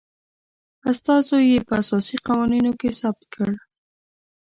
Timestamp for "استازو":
0.91-1.37